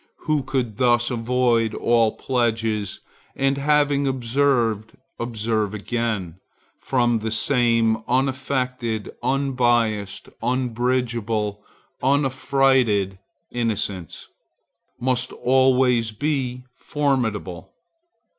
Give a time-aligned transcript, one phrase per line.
[0.21, 3.01] Who can thus avoid all pledges
[3.35, 6.39] and, having observed, observe again
[6.79, 11.61] from the same unaffected, unbiased, unbribable,
[12.01, 13.19] unaffrighted
[13.51, 17.71] innocence,—must always be formidable.